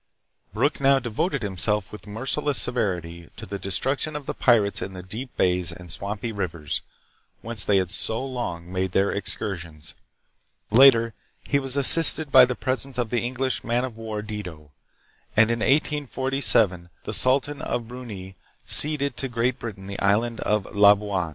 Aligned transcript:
Brooke 0.51 0.81
now 0.81 0.97
devoted 0.97 1.43
himself 1.43 1.91
with 1.91 2.07
merciless 2.07 2.57
severity 2.59 3.29
to 3.35 3.45
the 3.45 3.59
destruction 3.59 4.15
of 4.15 4.25
the 4.25 4.33
pirates 4.33 4.81
in 4.81 4.93
the 4.93 5.03
deep 5.03 5.37
bays 5.37 5.71
and 5.71 5.91
swampy 5.91 6.31
rivers, 6.31 6.81
whence 7.43 7.65
they 7.65 7.77
had 7.77 7.91
so 7.91 8.25
long 8.25 8.71
made 8.73 8.93
their 8.93 9.11
excursions. 9.11 9.93
Later 10.71 11.13
he 11.47 11.59
was 11.59 11.77
assisted 11.77 12.31
by 12.31 12.45
the 12.45 12.55
presence 12.55 12.97
of 12.97 13.11
the 13.11 13.21
English 13.21 13.63
man 13.63 13.85
of 13.85 13.95
war" 13.95 14.23
Dido," 14.23 14.71
and 15.37 15.51
in 15.51 15.59
1847 15.59 16.89
the 17.03 17.13
sultan 17.13 17.61
of 17.61 17.87
Brunei 17.87 18.33
ceded 18.65 19.15
to 19.17 19.27
Great 19.27 19.59
Britain 19.59 19.85
the 19.85 19.99
island 20.01 20.39
of 20.39 20.65
Labuan. 20.75 21.29